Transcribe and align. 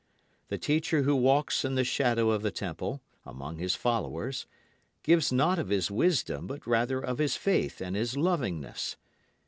The 0.47 0.57
teacher 0.57 1.03
who 1.03 1.15
walks 1.15 1.63
in 1.63 1.75
the 1.75 1.83
shadow 1.83 2.31
of 2.31 2.41
the 2.41 2.49
temple, 2.49 3.01
among 3.23 3.57
his 3.59 3.75
followers, 3.75 4.47
gives 5.03 5.31
not 5.31 5.59
of 5.59 5.69
his 5.69 5.91
wisdom 5.91 6.47
but 6.47 6.65
rather 6.65 6.99
of 6.99 7.19
his 7.19 7.35
faith 7.35 7.81
and 7.81 7.95
his 7.95 8.17
lovingness. 8.17 8.95